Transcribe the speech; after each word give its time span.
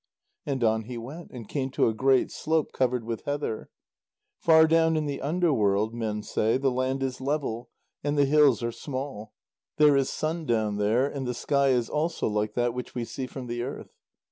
And 0.47 0.63
on 0.63 0.85
he 0.85 0.97
went, 0.97 1.29
and 1.29 1.47
came 1.47 1.69
to 1.73 1.87
a 1.87 1.93
great 1.93 2.31
slope 2.31 2.71
covered 2.71 3.03
with 3.03 3.25
heather. 3.25 3.69
Far 4.39 4.65
down 4.65 4.97
in 4.97 5.05
the 5.05 5.21
underworld, 5.21 5.93
men 5.93 6.23
say, 6.23 6.57
the 6.57 6.71
land 6.71 7.03
is 7.03 7.21
level, 7.21 7.69
and 8.03 8.17
the 8.17 8.25
hills 8.25 8.63
are 8.63 8.71
small; 8.71 9.35
there 9.77 9.95
is 9.95 10.09
sun 10.09 10.47
down 10.47 10.77
there, 10.77 11.05
and 11.07 11.27
the 11.27 11.35
sky 11.35 11.67
is 11.67 11.87
also 11.87 12.27
like 12.27 12.55
that 12.55 12.73
which 12.73 12.95
we 12.95 13.05
see 13.05 13.27
from 13.27 13.45
the 13.45 13.61
earth. 13.61 13.93